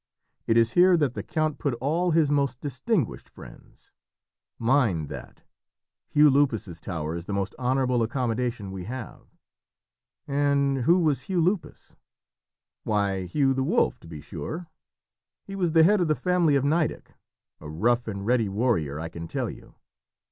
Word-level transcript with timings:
It 0.47 0.57
is 0.57 0.71
here 0.71 0.97
that 0.97 1.13
the 1.13 1.21
count 1.21 1.59
put 1.59 1.75
all 1.75 2.09
his 2.09 2.31
most 2.31 2.59
distinguished 2.59 3.29
friends. 3.29 3.93
Mind 4.57 5.09
that: 5.09 5.43
Hugh 6.07 6.31
Lupus's 6.31 6.81
tower 6.81 7.13
is 7.15 7.25
the 7.25 7.35
most 7.35 7.53
honourable 7.59 8.01
accommodation 8.01 8.71
we 8.71 8.85
have." 8.85 9.27
"And 10.27 10.85
who 10.85 10.97
was 11.01 11.29
Hugh 11.29 11.39
Lupus?" 11.41 11.97
"Why, 12.81 13.25
Hugh 13.25 13.53
the 13.53 13.61
Wolf, 13.63 13.99
to 13.99 14.07
be 14.07 14.21
sure. 14.21 14.65
He 15.43 15.55
was 15.55 15.73
the 15.73 15.83
head 15.83 16.01
of 16.01 16.07
the 16.07 16.15
family 16.15 16.55
of 16.55 16.65
Nideck, 16.65 17.13
a 17.59 17.69
rough 17.69 18.07
and 18.07 18.25
ready 18.25 18.49
warrior, 18.49 18.99
I 18.99 19.07
can 19.07 19.27
tell 19.27 19.51
you. 19.51 19.75